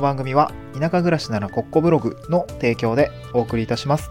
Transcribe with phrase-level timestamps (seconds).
[0.00, 4.10] の番組は田舎暮らしならコッコブログの提供でお送りいたします。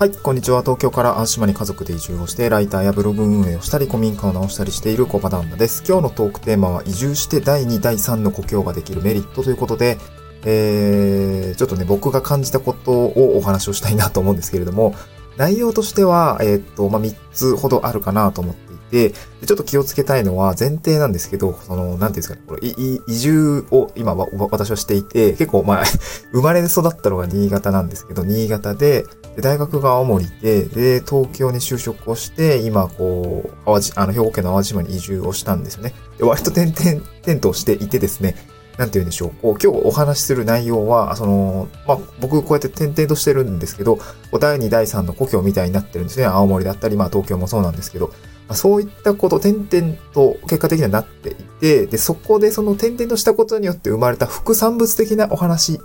[0.00, 0.62] はい、こんにちは。
[0.62, 5.84] 東京から淡島に家族で移住をして、ライターやブログ運営をしたり、古民家を直したりしているコバダンナです。
[5.86, 9.98] 今日のトークテーマは、移住して第2、第3の故郷ができるメリットということで、
[10.44, 14.96] えー、ちょっとね、僕が感じたことをお話をしたいなと思うんですけれども、
[15.36, 19.14] 内容としては、えー、っと、まあ、3つほどあるかなと思っていて、
[19.46, 25.84] ちょっと気をつけたいのは前提なんですけど、その、なんていうんですかね、これ、移住を今は私はしていて、結構、まあ、
[26.32, 29.04] 生まれ育ったのが新潟なんですけど、新潟で、
[29.36, 35.92] で大学が青森で、で、東京に就職をして、今、こう、淡路、あの、兵庫県の淡路島に移住をしたんですよね。
[36.18, 38.36] で、割と点々、点々としていてですね、
[38.78, 39.30] なんて言うんでしょう。
[39.40, 43.98] こう、今日お話しする内容は、その、まあ、僕こうやって点々としてるんですけど、
[44.40, 46.26] 第2、第3の故郷みたいになってるんですね。
[46.26, 48.12] 青森だったり、まあ、東京もそうなんですけど、ま
[48.48, 55.80] あ、そういったこと、点々と結果的にはなっていて、で、そこでその点々としたことによって生まれた副産物的なお話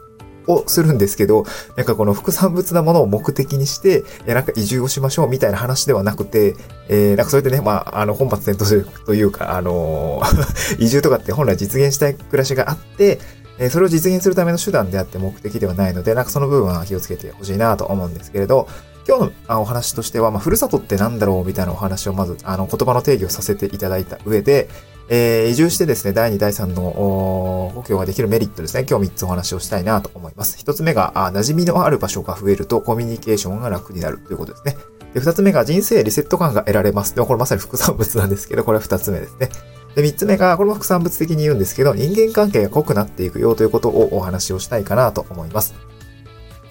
[0.50, 1.45] をするんですけど、
[1.78, 6.56] なんかこの副産物なものを目的にして、えなんか移住をしましょうみたいな話ではなくて、
[6.89, 10.22] えー、なんかそれでね、まあ、あの、本末転倒というか、あの、
[10.80, 13.19] 移住とかって本来実現したい暮らしがあって、
[13.59, 18.67] えそれを実現するための手段であって目的ではないので、なんかその部分は気をつけてほしいなと思うんですけれど、
[19.08, 24.69] 今日のお話としては、まあ、ふるさとって何だろうみたいなお話をまず、あの、言葉の定義をさせていただいた上で、
[25.09, 28.85] えー、移住してですね、第2、第3の故郷ができるメリットですね。
[28.89, 30.57] 今日3つお話をしたいなと思います。
[30.63, 34.77] 1つ目が、あ馴染みのある場所が増えるとコミュニケーションが楽になるということですね。
[35.16, 37.16] で、2つ目が人生リセット感が得られます。
[37.16, 39.49] でもこれまさに副産物なんですけど、これは2つ目ですね。
[39.95, 45.73] で、3つ目が、これも副産物的に言うんですけど、人間関係が濃くなっていくよということをお話をしたいかなと思います。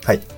[0.04, 0.37] はい。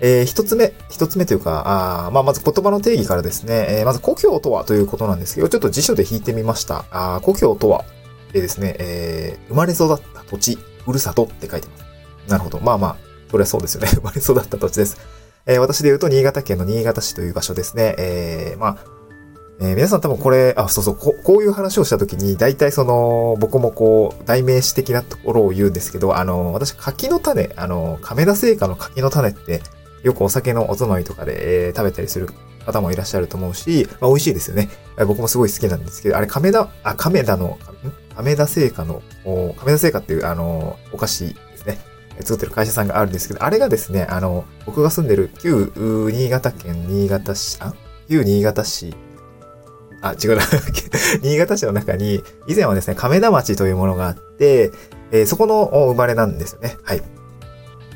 [0.00, 1.62] えー、一つ目、一つ目というか、
[2.06, 6.84] あまあ、まず言葉の定義からですね、えー、まず故郷とはということなんですけど、ちょっと辞書で引いてみました。
[6.90, 7.84] あ故郷とは、
[8.32, 11.84] でですね、えー、生まれ育った土地、ふるさとって書いてます。
[12.30, 12.60] なるほど。
[12.60, 12.96] まあまあ、
[13.30, 13.88] それはそうですよね。
[13.94, 14.98] 生まれ育った土地です。
[15.46, 17.94] えー、私で言うと、新潟県の新潟市という場所ですね。
[17.98, 18.76] えー、まあ、
[19.60, 29.62] えー、皆さん多分これ、あ、そうそう、ここういう話をしたときに、大体その、僕もこう、代名詞的なところを言うんですけど、あの、私、柿の種、あの、亀田製菓の柿の種って、
[30.02, 32.28] よくお酒のおつまみとかで、えー、食べたりする
[32.64, 34.68] 方もいらっしゃると思うし、まあ、美味しいですよね。
[35.06, 37.58] 僕もすごい好きなんですけど、あれ、亀田、あ、亀田の、
[38.14, 41.78] 亀田製菓の、亀田製菓っていう、あの、お菓子ですね。
[42.20, 45.72] 作ってる会社さんがあるんですけど、あれがですね、あの、僕が住んでる旧
[46.12, 47.74] 新潟県新潟市、あ？
[48.08, 48.94] 旧新潟市、
[50.00, 50.42] あ、違うな。
[51.22, 54.72] 新潟市の中に、以前はですね、亀田町というものがあって、
[55.10, 56.76] えー、そこの生まれなんですよね。
[56.82, 57.02] はい。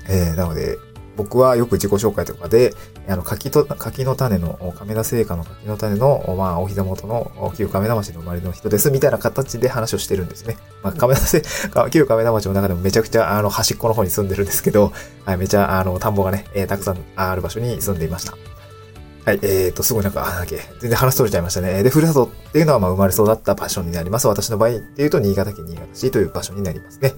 [0.09, 0.79] えー、なので、
[1.17, 2.75] 僕はよく自己紹介とかで、
[3.09, 10.57] あの、柿と、柿の種の、亀田製菓の柿の種の、まあ、お膝元の旧亀田町の生まれの人です、みたいな形で話をしてるんですね。
[10.83, 11.43] まあ、亀田製、
[11.91, 14.93] 旧亀田町の中でもめちゃくちゃ、あの、端っこの方に住んでるんですけど、
[15.25, 18.33] はい、めちゃ、あの、田んぼがね、えー、たくさんある場所に住んでいました。
[19.25, 21.83] はい、えーと、すごいなんか、あ、なんだっけ、全然話取れちゃいましたね。
[21.83, 24.27] で、ふるさとっていうのは、まあ、生まれ育った場所になります。
[24.27, 27.15] 私の場合っていうと、新潟県新潟市という場所になりますね。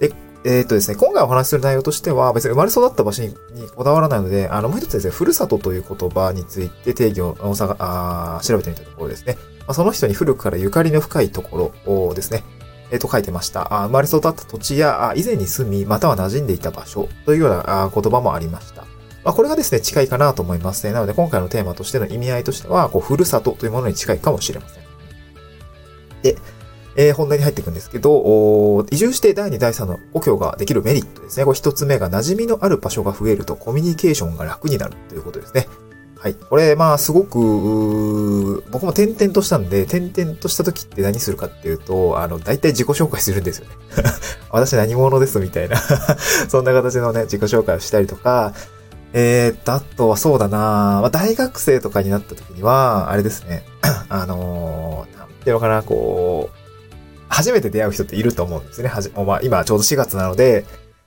[0.00, 0.12] で、
[0.48, 3.34] えっ、とですね、今回お話しする内容としては、別に生まれ育った場所に
[3.74, 9.36] こだわらないので、あの、もう一つですね、ふるさとという言葉について定義をさがあ調べてみたところですね。
[9.60, 12.44] まあ、その人に古くからゆかりの深いところをですね、
[12.92, 13.82] えっ、ー、と書いてました。
[13.82, 18.82] あ生まれ育った土地やあ、以前に住み、または馴染んでいた場所というようなあ言葉もありました。
[19.24, 20.92] まあ、これがですね、近いかなと思いますね。
[20.92, 24.86] なので、今回のテーマとしての意味合いとしては、こう、ふるさとというものに近いかもしれません。
[26.22, 26.36] で、
[26.96, 31.44] えー、本題に入っていくんですけど、移住して第2、第3の故郷ができるメリットですね。
[31.44, 35.68] これ一つ目が馴染みのある場所が増えるとコミュニケーションが楽になるということですね。
[36.18, 36.34] はい。
[36.34, 43.74] これ、まあ、すごく、僕も点々としたんで、点々とした時って何するかっていうと、あの、大体自己紹介するんですよね。
[44.50, 45.76] 私何者ですみたいな
[46.48, 48.54] そんな形のね、自己紹介をしたりとか、
[49.12, 53.64] えー、っと、あとはそうだなまあ、大学生とかになった時には、あれですね。
[54.08, 56.65] あのー、なんていうのかな、こう、
[57.28, 58.88] 初めて出会う人っていると思うんですね。
[58.88, 60.64] はじ、まあ、今ちょうど4月なので、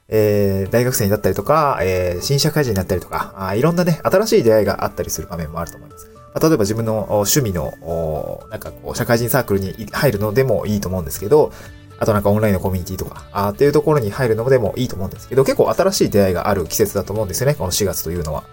[0.08, 6.10] えー、大学生になったりとか、えー、新社会人になったりとかあ、いろんなね、新しい出会いがあったりする場面もあると思います。
[6.16, 11.52] まあ、例えば自分の趣味の、なんかこう、社会人サークルに入るのでもいいと思うんですけど、
[12.00, 18.44] あとなんかオンラインのコミュニティとか、あっていうところに入るのでもいいと思うんですけど、結構新しい出会いがある季節だと思うんですよね、この4月というのは。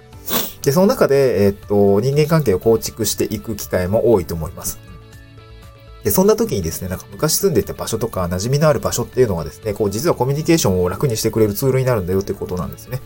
[0.62, 4.80] で、その中で、えー、っと、人間関係を構築していく機会も多いと思います。
[6.06, 13.00] で、そんな時にですね、なんか昔住んでいた場所とか馴染みのある場所っていうのはですね、こう実はコミュニケーションを楽にしてくれるツールになるんだよっていうことなんですね。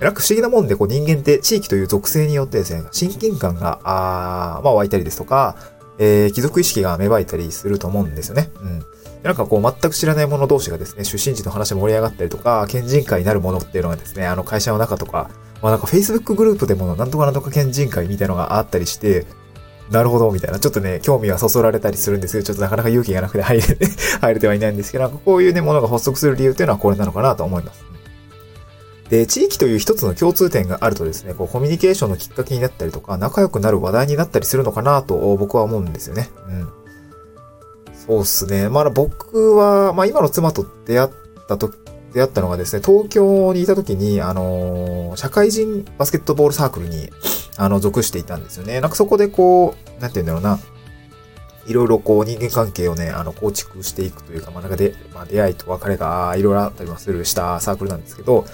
[0.00, 0.04] うん。
[0.04, 5.54] なんか不思議なもんで、こう人間って地域という属性によってですね、親近感が、あまあ湧いたりですとか、
[6.00, 8.50] えー、貴族意識が芽生えたりすると思うんですよね。
[8.60, 8.82] うん。
[9.22, 15.30] なんかこう全く知らない者同士がですね、出身地の話盛り上がったりとか、県人会になるものっていうのがですね、あの会社の中とか、
[15.62, 19.24] まあなんか Facebook グループでもなんとかなんとか県人会みたいなのがあったりして、
[19.90, 20.58] なるほど、みたいな。
[20.58, 23.62] ちょっとね、興味はそそられたりするんですけど、ちょっとなかなか勇気がなくて入れ、
[24.20, 27.84] 入れてはいないんですけど、なんかこういうね、ものが発足する理由っていうのはこれなのかなと思います。
[29.08, 36.30] で、地域という一つの共通点があるとですね、こう、コミュニケーションのきっかけになったりとか、仲良くなる話題になったりするのかなと僕は思うんですよね。
[36.48, 36.68] うん。
[38.06, 38.68] そうっすね。
[38.68, 41.10] まあ僕は、まあ今の妻と出会っ
[41.48, 41.72] たと、
[42.14, 47.10] 出会ったのがですね、東京にいた時に、あのー、社会人バスケットボールサークルに、
[47.56, 48.80] あの、属していたんですよね。
[48.80, 50.58] なんかそこでこう、なんて言うんだろうな、
[51.66, 58.46] いろいろこう人間関係をね、あの、構築していくというか、まあなんかで、まあ出会いと別れがいろいろあったりもするしたサークルなんですけど、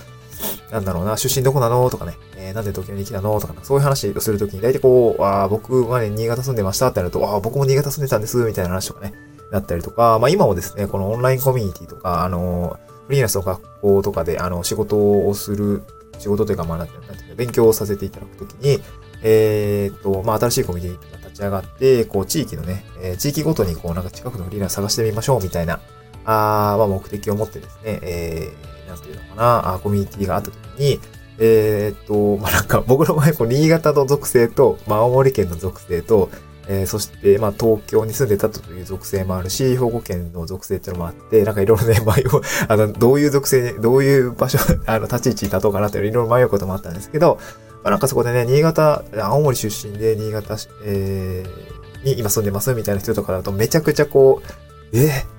[0.73, 1.89] なんだろうな、出身どこなの？
[1.91, 3.41] とかね、えー、なんで東京に来たの？
[3.41, 9.15] とか、そういう話をするときに、大体こう、あ僕はね、新潟住んでましたってなると、あ僕も新潟住んでたんです、みたいな話とかね、
[9.53, 15.83] なったりとか、まあ今もですね、このオンラインコミュニティとか、あの、フリーランスの学校とかで、あの、仕事をする、
[16.19, 18.81] 仕事というか、まあなんていうの、勉強をさせていただくときに、
[19.23, 25.81] えー、っと、まあ新しいコミュニティが立ち上がって、こう、地域のね、えー、地域ごとにこう、なんか近くのフリーランス探してみましょう、みたいな、
[26.25, 31.01] あまあ目的を持ってですね、えー、なんていうのかな、あコミュニティがあったときに、
[31.39, 36.31] えー、っと、まあ、なんか僕の前、こう、新潟の属性と、まあ、青森県の属性と、
[36.67, 47.39] えー、そして、まあ、東京に住んでたという属性もあるし、兵庫県の属性っていうのもあって、なんかいろいろね、迷う、 あの、どういう属性、どういう場所、 あの、立ち位置に立とうかなっていろいろ迷うこともあったんですけど、
[47.83, 54.43] まあ、なんかそこでね、新潟、青森出身で新潟、えー、に今住んでますみたいな人とかだとめちゃくちゃこ
[54.93, 55.35] う、えー、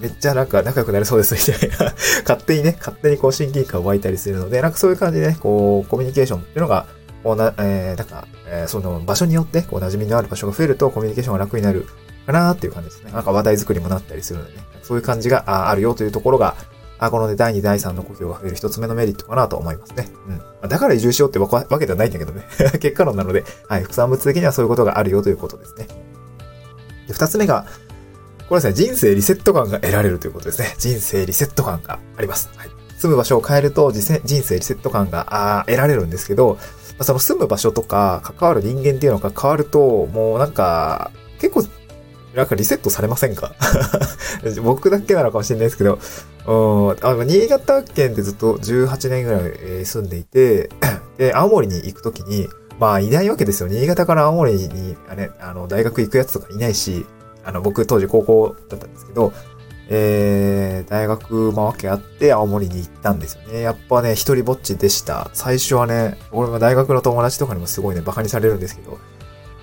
[0.00, 1.92] めっちゃなんか仲良くなれそうですみたいな。
[2.22, 6.86] 勝手にね、勝手にこう親近感湧いたりするので、なんかそういう感じでね、こう、コミュニケーションっていうのが、
[7.22, 11.86] こうな、えー、なんか、えー、その場所によって、こう、馴染みのある場所が増えると、コミュニケーションが楽になる
[12.26, 13.12] かなっていう感じですね。
[13.12, 16.56] なんか話題作りもなったりするのでね、そういう感じがあるよというところが、
[16.98, 20.08] あ、このね、第2、第3の故郷が増える一つ目のメリットかなと思いますね。
[20.62, 20.68] うん。
[20.68, 21.48] だから移住しようってわ
[21.78, 22.44] けではないんだけどね。
[22.80, 25.86] 結果論なので、はい、副産物的にはそういうことがあるよということですね。
[27.06, 27.66] で、二つ目が、
[28.48, 30.74] これですね、人生リセット感が得られるということですね。
[30.78, 32.50] 人生リセット感があります。
[32.56, 32.70] はい。
[32.98, 36.58] 住む場所を変えると人生リセット感が得られるんですけど、
[37.00, 41.10] その住む場所とか関わる人間っていうのが変わると、もうなんか、
[41.40, 41.64] 結構、
[42.34, 43.54] なんかリセットされませんか？
[44.62, 45.98] 僕だけなのかもしれないですけど、
[46.46, 46.52] う
[46.92, 49.38] んあの新潟県でずっと18年ぐら
[49.80, 50.70] い住んでいて、
[51.18, 52.48] で、青森に行くときに、
[52.78, 53.68] まあいないわけですよ。
[53.68, 57.06] 新潟から青森に、あれ、あの、大学行くやつとかいないし、
[57.44, 59.32] あの、僕当時高校だったんですけど、
[59.90, 63.60] えー、大学もわけあって青森に行ったんですよね。
[63.62, 65.30] やっぱね、一人ぼっちでした。
[65.32, 68.98] 最初はね、俺も大学の友達とかにもすごいね、馬鹿にされるんですけど、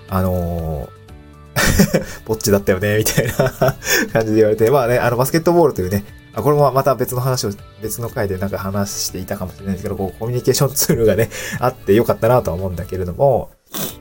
[0.08, 3.32] あのー、 ぼっちだったよね、みたいな
[4.12, 7.50] 感じで言われて、まあね、あの、バスケットボールというね、あこれもまた別の話を、
[7.80, 11.30] 別の回でなんか話していたかもしれないですけど、こう、コミュニケーションツールがね、
[11.60, 13.50] あってよかったなとは思うんだけれども、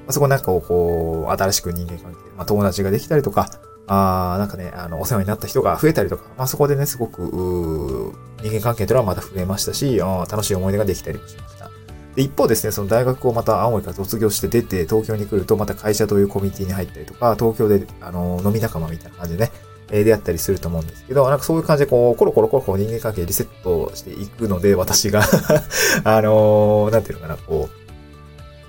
[0.05, 3.49] ま、そこなんかをこう、新しく人間関係、まあ、友達ができたりとか、
[3.87, 11.69] あなんかね、あの、お世話になった人が増えたりとか、まあ、そこでね、すごく、人間関係というのはまた増えましたし、楽しい思い出ができたりもしました。
[12.15, 19.51] で、一方ですね、その大学をまた青森から卒業して出て、東京に来ると、また会社というコミュニティに入ったりとか、東京で、あの、飲み仲間みたいな感じでね、
[19.91, 25.21] えー、出会ったりすると思うんですけど、なんかそういう感じで、こう、コロコロコロコロ人間関係リセットしていくので、私が
[26.03, 27.74] あのー、なんていうのかな、こう、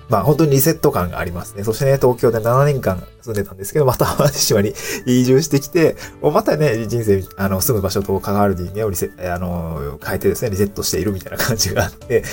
[0.09, 1.63] まあ本当にリセット感がありますね。
[1.63, 4.73] そしてね、東京で7年間住んでたんですけど、また淡路島に
[5.05, 12.23] 移住してきて、またね、人生、あの、住む場所と関わる人間をリセあの、変えてですね、リセットしているみたいな感じがあって、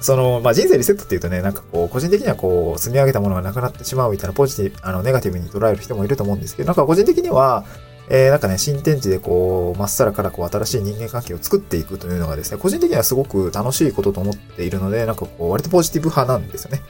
[0.00, 7.64] その、まあ人生リセットっていうとね、なんかこう、個人的にはこう、積み上げたものがなくなってしまうみたいなポジティブ、あの、ネガティブに捉える人もいると思うんですけど、なんか個人的には、
[8.12, 16.82] えー、なんかね、新天地でこう、まっさらからこう、新しい人間関係を作っていくというのがですね、個人的にはすごく楽しいことと思っているので、なんかこう、割とポジティブ派なんですよね。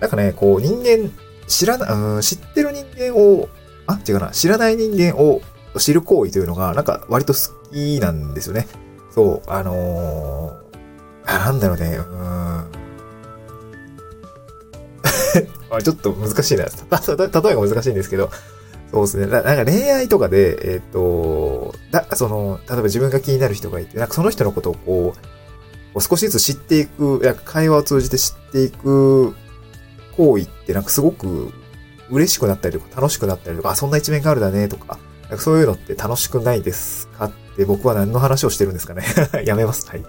[0.00, 1.10] なんかね、こう、人間、
[1.46, 3.48] 知らな、うん、知ってる人間を、
[3.86, 5.40] あ、違うな、知らない人間を
[5.78, 7.38] 知る行為というのが、なんか割と好
[7.72, 8.66] きなんですよね。
[9.10, 12.64] そう、あのー、あ、なんだろうね、うん。
[15.82, 16.64] ちょっと難しいな。
[16.64, 18.30] 例えが難しいんですけど、
[18.90, 19.26] そうですね。
[19.26, 25.14] なんか恋愛とかで、えっ、ー、と、だ、その、例えば自分が気になる人がいて、なんかその人のことをこ
[25.94, 29.34] う、少しずつ知っていく、なんか会話を通じて知っていく
[30.18, 31.50] 行為ってなんかすごく
[32.10, 34.98] 嬉しくなったりとか楽しくなったりとか、あ、そんな一面があるだねとか、
[35.30, 37.26] かそういうのって楽しくないですか？
[37.26, 39.04] って僕は何の話をしてるんですかね？
[39.46, 39.86] やめます。
[39.88, 40.04] はい。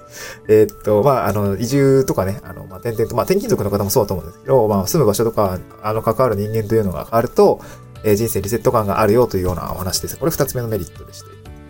[0.48, 7.60] えー、っと、まあ、あの、移住とかね、あの、まあ、転々と、まあ、転勤族の方もそうだと思うんですけど、まあ、住む場所とか、あの、関わる人間というのが変わると、
[8.04, 10.18] えー、人生リセット感があるよというようなお話です。
[10.18, 11.26] これ二つ目のメリットでして。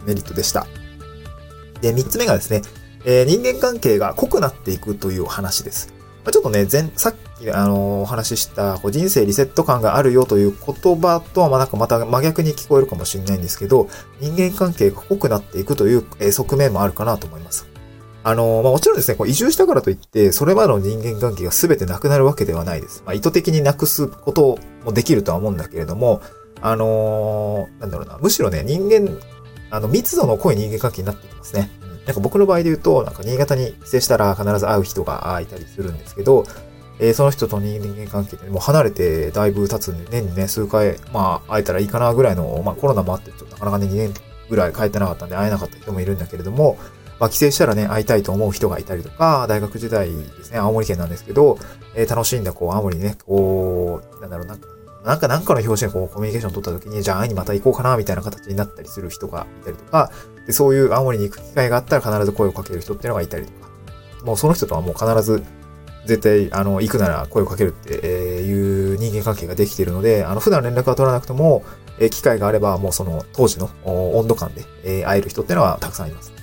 [0.05, 0.67] メリットでした。
[1.81, 2.62] で、三つ目がですね、
[3.05, 5.93] えー人間関係が濃くなっていくというお話です。
[6.23, 17.67] まあちょっとね、前、さっき、あのお話しした、こう人生リセット感があるよという言葉とは、まあなんかまた真逆に聞こえるかもしれないんですけど、人間関係が濃くなっていくという、えー側面もあるかなと思います。
[18.21, 23.03] あのまあもちろんですね、こう移住したからといって、それまでの人間関係が全てなくなるわけではないです。
[23.05, 26.21] まあ意図的になくすこともできるとは思うんだけれども、
[26.61, 29.17] あのーなんだろうな、むしろね、人間、
[29.71, 31.69] あの、密度の濃い人間関係になってきますね。
[32.10, 36.44] なんか僕の場合で言うと、なんか新潟に帰省したら必ず会う人がいたりするんですけど、
[37.00, 44.13] えーその人と人間関係ってもう離れてだいぶ経つんで、年にね、数回、まあ、会えたらいいかなぐらいの、まあコロナもあって、ちょっとなかなかね、2年
[44.50, 46.80] ぐらい帰ってなかったんで会えなかった人もいるんだけれども、
[47.20, 51.60] まあ、帰省したらね、会いたいと思う人がいたりとか、大学時代ですね、青森県なんですけど、
[51.94, 54.58] えー楽しんだ、こう、青森にね、こう、なんだろうな、
[55.06, 60.12] なんか、なんかの表紙でこう、コミュニケーション取った時に、じゃあ会いにまた行こうかな、みたいな形になったりする人がいたりとか、
[60.50, 63.70] で、そういう青森に行く機会があったら必ず声をかける人っていうのがいたりとか、
[64.25, 65.44] もうその人とはもう必ず、
[66.08, 71.63] 絶対、あの、行くなら声をかけるっていう人間関係ができているので、あの、普段連絡は取らなくても、
[72.00, 76.34] え機会があれば、もうその当時の温度感で、え会える人っていうのはたくさんいます。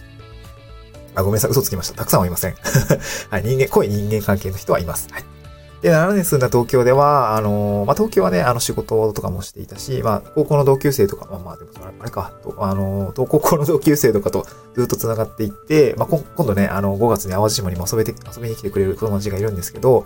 [1.17, 1.97] あ、ごめんなさい、嘘つきました。
[1.97, 2.55] たくさんはいません。
[3.31, 5.09] はい、人間、濃い人間関係の人はいます。
[5.11, 5.25] はい。
[5.83, 20.05] で、7年住んだ東京では、あのーまあ、東京はね、あの、仕事とかもしていたし、まあ、高校の同級生とか、まあまあ、でも、あれか、とあのー高校の同級生とかとずっと繋がっていって、まあ、今度ね、あの、5月に淡路島にも遊べて、遊びに来てくれる子供たちがいるんですけど、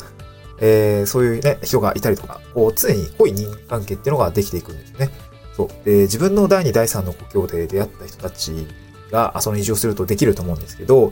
[0.60, 5.10] えー、そういうね、人がいたりとか、こう、常に濃い人間関係っていうのができていくんですよね。
[5.56, 5.68] そう。
[5.84, 8.66] で、自分の第2、第3の故郷で出会った人たち
[9.10, 11.10] が、あその移住するとできると思うんですけど、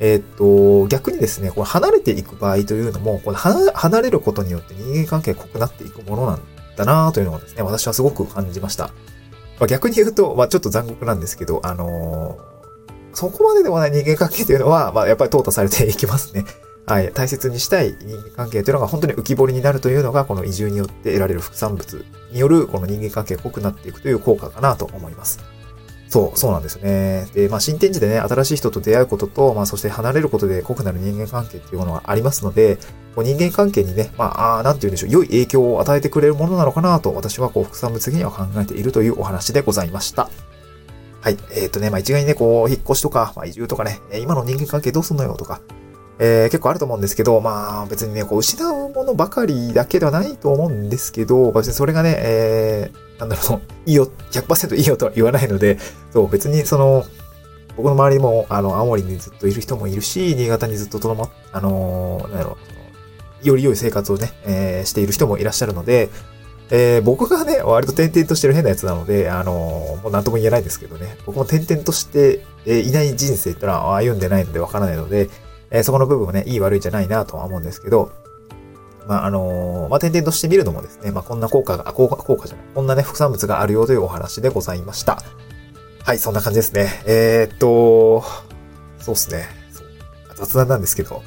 [0.00, 6.42] えーっと、逆にですね、これ離れていく場合というのも、この離れることによって人間関係濃くなっていくものなん
[6.76, 8.84] だなというのをですね、私はすごく感じました。
[9.58, 12.58] まあ、逆に言うと、まあ、ちょっと残酷なんですけど、あのー
[13.18, 16.44] そこまででもない人間関係というのは、まあ、やっぱり淘汰されていきますね。
[16.86, 17.12] はい。
[17.12, 25.40] 大切にしたい人間関係というのが本当に浮き彫りになるというのが、この移住によって得られる副産物による、この人間関係濃くなっていくという効果かなと思います。
[26.08, 27.26] そう、そうなんですよね。
[27.34, 32.78] で、まあ、新天地でね、新しい人と出会うことと、まあ、そして離れることで濃くなる人間関係っていうものがありますので、
[33.14, 40.30] こう人間関係にね、まあ、あなんて言うんでしょう、良い影響を与えてくれるものなのかなと、私はこう、副産物的には考えているというお話でございました。
[41.20, 41.36] はい。
[41.52, 45.60] えっ、とね、まあ、一概にね、こう、引っ越しとか、まあ、移住とかね、今の人間関係どうすんのよとか、
[46.20, 55.78] えー結構あると思うんですけど、まあ、別にね、こう、失うものばかりだけではないと思うんですけど、別にそれがね、えーなんだろう、いいよ、100%いいよとは言わないので、
[56.12, 57.04] そう、別にその、
[57.76, 62.56] 僕の周りも、あの、青森にずっといる人もいるし、新潟にずっととどま、あのーなんだろ
[63.44, 66.10] う、より良い生活をね、えーしている人もいらっしゃるので、
[66.70, 75.28] えー僕がね、割と点々としてる変なやつなので、あのーもう何とも言えないんですけどね、僕も点々として、えーいない人生ってのは歩んでないのでわからないので、
[75.70, 78.10] えーそこの部分もね、いい悪いじゃないなとは思うんですけど、
[79.06, 85.22] まあ、あのーまあ、点々としてみるのもですね、まあ、こんな効果が、あ、効果、効果じゃない、こんなね、副産物があるよというお話でございました。
[86.04, 87.02] はい、そんな感じですね。
[87.06, 88.22] えー、っと、
[88.98, 89.46] そうですね。
[90.36, 91.22] 雑談なんですけど、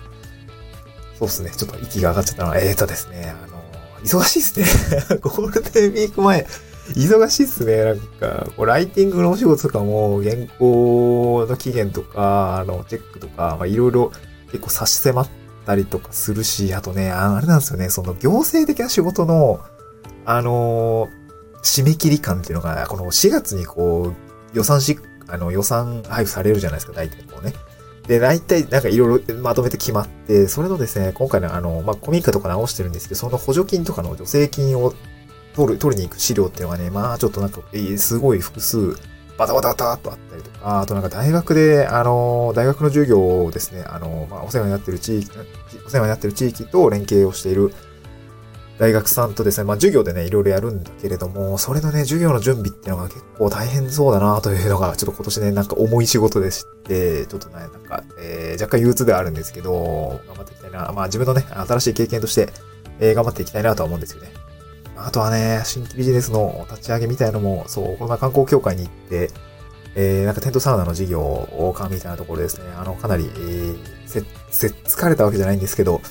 [1.17, 1.51] そうですね。
[1.51, 3.61] ちょっと息が上がっちゃったのは、えー、っとですね、あのー
[4.03, 5.17] 忙しいですね。
[5.21, 6.47] ゴールデンウィーク前、
[6.95, 7.83] 忙しいっすね。
[7.83, 14.11] なんか、こうライティングのお仕事とかも、原稿の期限とか、あの、チェックとか、まあ、いろいろ
[14.51, 15.29] 結構差し迫っ
[15.65, 19.59] たりとかするし、あとね、あれなんですよね、その行政的な仕事の、
[20.25, 21.21] あのー
[21.61, 27.53] 締め切り感っていうのが、この4月にこう、予算し、あの、予算配布されるじゃないですか、大体こうね。
[28.07, 34.93] で、大体なんかいろいろまとめて決まって、それのですね、今回のあの、まあ、古民家とか直してるんですけど、その補助金とかの助成金を
[35.55, 37.61] 取る、取りに行く資料っていうのがね、まあちょっとなんか、
[37.97, 38.95] すごい複数、
[39.41, 45.31] バタバタバタっとあったりとか、あとなんか大学で、あの、大学の授業をですね、あの、まあお世話になってる地域、
[45.85, 47.73] お世話になってる地域と連携をしている
[48.77, 60.91] 大学さんとですね、まあ授業でね、いろいろやるんだけれども、それのね、授業の準備っていうのが結構大変そうだなというのが、ちょっと今年ね、なんか重い仕事でして、ちょっとね、なんか、えー若干憂鬱ではあるんですけど、頑張っていきたいな。
[60.93, 62.49] まあ自分のね、新しい経験として、
[62.99, 64.31] えー頑張っていきたいなとは思うんですよね。
[65.05, 69.29] あとはね、新規ビジネスの立ち上げみたいのも、そう、この前観光協会に行って、
[69.95, 72.65] えー、なんかテントサウナの事業を買うみたいなところですね。
[72.77, 76.01] あの、かなり、えー、せ、せっ、疲れたわけじゃないんですけど、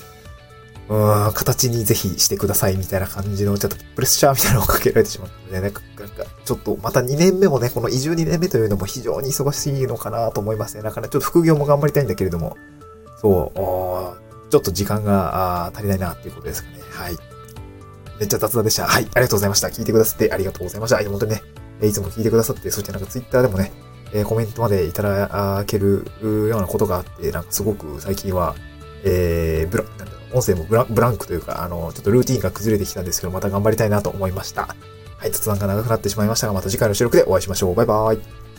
[0.89, 10.83] うーん、形にぜひしてくださいみたいな感じの、ちょっとプレッシャーみたいなのをかけられてしまったので、なんか、んかちょっとまた2年目もね、この移住2年目というのも非常に忙しいのかなと思いますね。
[10.83, 12.57] だからちょっと副業も頑張りたいんだけれども、
[13.21, 16.79] そう、ちょっと時間が足りないなっていうことですかね。
[16.91, 17.30] はい。
[18.21, 18.85] めっちゃ雑談でした。
[18.85, 19.03] はい。
[19.03, 19.69] ありがとうございました。
[19.69, 20.97] 聞いてくださってありがとうございました。
[20.97, 21.41] はい本当にね、
[21.81, 23.71] いつも聞いてくださって、そしてなんかツイッターでもね、
[24.13, 28.55] え、コメントまでいただけるようなことがあって、なんかすごく最近は、
[29.03, 34.75] えー、ブラ、なんだろ、音声もブラブランクというか、あの、ちょっとルーティンが崩れてきたんですけど、また頑張りたいなと思いました。
[35.17, 37.75] はい、雑談が長くなってしまいましたが、また次回の収録でお会いしましょう。
[37.75, 38.50] バイバーイ。